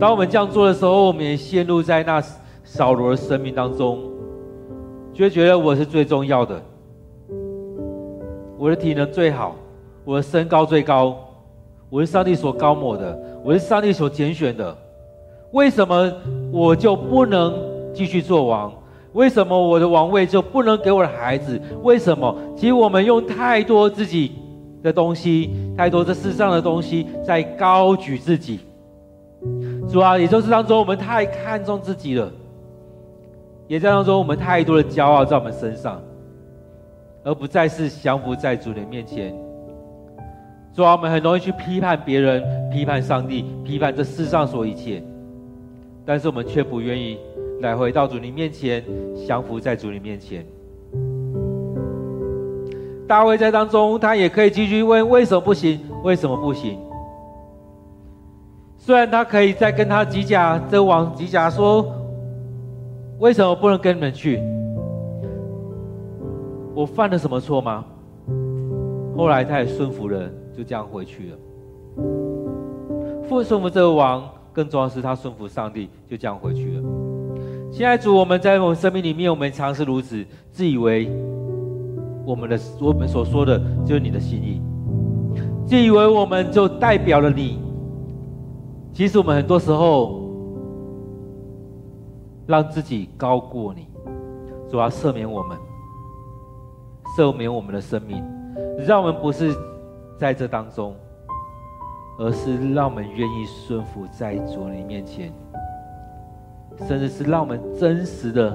[0.00, 2.22] 当我们这样做的时候，我们也陷入在那
[2.62, 3.98] 扫罗的生命当中，
[5.12, 6.62] 就会觉得我是最重要的，
[8.56, 9.56] 我的体能最好，
[10.04, 11.16] 我的身高最高，
[11.90, 14.76] 我是上帝所高抹的，我是上帝所拣选的，
[15.50, 16.12] 为什么
[16.52, 17.52] 我就不能
[17.92, 18.72] 继续做王？
[19.14, 21.60] 为什么我的王位就不能给我的孩子？
[21.82, 22.32] 为什么？
[22.56, 24.30] 其实我们用太多自己
[24.80, 28.60] 的东西，太多这世上的东西，在高举自己。
[29.88, 32.30] 主啊，也就是当中我们太看重自己了，
[33.66, 36.00] 也在当中我们太多的骄傲在我们身上，
[37.24, 39.34] 而不再是降服在主的面前。
[40.74, 45.02] 主啊，我们很容易去批判别人、批判上帝、批判这世上所一切，
[46.04, 47.18] 但是我们却不愿意
[47.62, 48.84] 来回到主你面前，
[49.26, 50.44] 降服在主你面前。
[53.08, 55.80] 大卫在当中，他也可以继续问：为什么不行？
[56.04, 56.78] 为什么不行？
[58.88, 61.94] 虽然他可以再跟他吉甲这王吉甲说：
[63.18, 64.40] 为什么不能跟你们去？
[66.74, 67.84] 我犯了什么错吗？
[69.14, 70.18] 后来他也顺服了。
[70.56, 71.36] 就这样回去了。
[73.28, 76.82] 父顺服这个王，更重要是他顺服上帝，就这样回去了。
[77.70, 81.10] 现在主，我们在我们生命里面，我们常是如此，自以为
[82.24, 84.62] 我们的我们所说的就是你的心意，
[85.66, 87.67] 自以为我们就代表了你。
[88.98, 90.28] 其实我们很多时候
[92.48, 93.86] 让自己高过你，
[94.68, 95.56] 主要赦免我们，
[97.16, 98.24] 赦免我们的生命，
[98.84, 99.54] 让我们不是。
[100.18, 100.96] 在这当中，
[102.18, 105.32] 而是让我们愿意顺服在主你面前，
[106.78, 108.50] 甚至是让我们真实的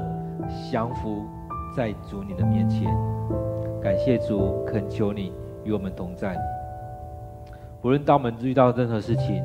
[0.70, 1.24] 降服
[1.74, 2.94] 在主你的面前。
[3.82, 5.32] 感谢主，恳求你
[5.64, 6.38] 与我们同在。
[7.82, 9.42] 无论当我们遇到任何事情，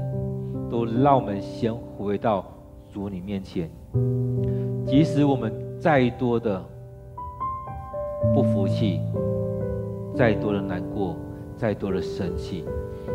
[0.71, 2.45] 都让我们先回到
[2.93, 3.71] 主你面前。
[4.87, 6.65] 即使我们再多的
[8.35, 9.01] 不服气，
[10.15, 11.17] 再多的难过。
[11.59, 12.65] 再多的生气，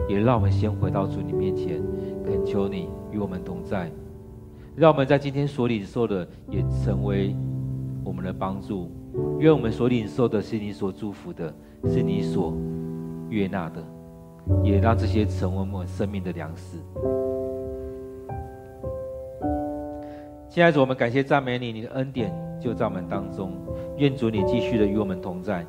[0.09, 1.81] 也让我们先回到主你面前，
[2.25, 3.89] 恳求你与我们同在，
[4.75, 7.33] 让我们在今天所领受的也成为
[8.03, 8.91] 我们的帮助。
[9.39, 12.53] 愿我们所领受的是你所祝福的，是你所
[13.29, 13.81] 悦纳的，
[14.63, 16.77] 也让这些成为我们生命的粮食。
[20.49, 22.31] 亲爱的主，我们感谢赞美你，你的恩典
[22.61, 23.51] 就在我们当中。
[23.97, 25.65] 愿主你继续的与我们同在。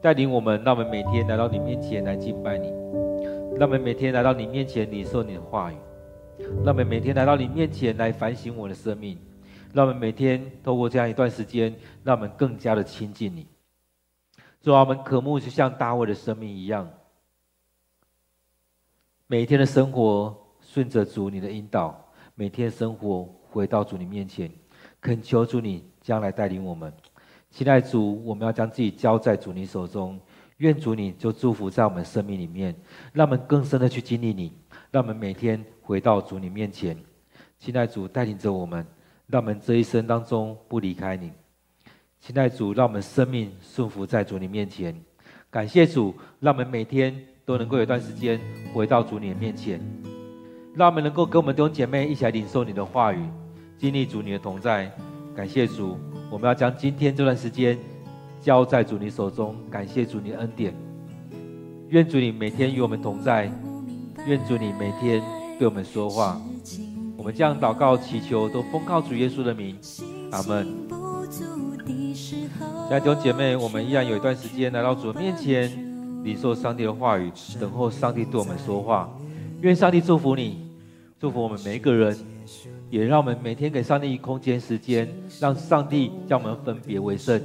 [0.00, 2.68] 带领我们，让我们每天来到你面前来敬拜你；
[3.58, 5.76] 让我们每天来到你面前领受你的话语；
[6.62, 9.16] 让我们每天来到你面前来反省我的生命；
[9.72, 13.46] 让我们每天透过这样一段时间，让我们更加的亲近你。
[14.60, 16.88] 主啊，我们渴慕就像大卫的生命一样，
[19.26, 21.98] 每一天的生活顺着主你的引导，
[22.34, 24.50] 每天的生活回到主你面前，
[25.00, 26.92] 恳求主你将来带领我们。
[27.50, 30.20] 亲爱主，我们要将自己交在主你手中，
[30.58, 32.76] 愿主你就祝福在我们生命里面，
[33.14, 34.52] 让我们更深的去经历你，
[34.90, 36.94] 让我们每天回到主你面前。
[37.58, 38.86] 亲爱主，带领着我们，
[39.26, 41.32] 让我们这一生当中不离开你。
[42.20, 44.94] 亲爱主，让我们生命顺服在主你面前。
[45.50, 48.40] 感谢主，让我们每天都能够有一段时间
[48.72, 49.80] 回到主你的面前，
[50.74, 53.18] 让我们能够跟我们弟兄姐妹一起来领受你的话语，
[53.76, 54.90] 经历主你的同在。
[55.34, 55.98] 感谢主。
[56.30, 57.78] 我们要将今天这段时间
[58.40, 60.74] 交在主你手中，感谢主你的恩典。
[61.88, 63.52] 愿主你每天与我们同在，
[64.26, 65.22] 愿主你每天
[65.58, 66.40] 对我们说话。
[67.16, 69.76] 我们这样祷告祈求，都奉靠主耶稣的名，
[70.30, 70.66] 阿门。
[72.16, 75.70] 亲爱的弟兄姐妹，我们依然有一段时间来到主的面前，
[76.24, 79.08] 领受上帝的话语，等候上帝对我们说话。
[79.60, 80.66] 愿上帝祝福你，
[81.20, 82.16] 祝福我们每一个人。
[82.90, 85.08] 也让我们每天给上帝空间、时间，
[85.40, 87.40] 让上帝将我们分别为圣。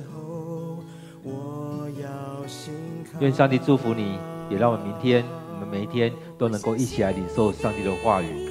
[3.19, 4.17] 愿上帝祝福你，
[4.49, 5.23] 也让我们明天，
[5.53, 8.48] 我们每一天都能够一起来领受上帝的话语。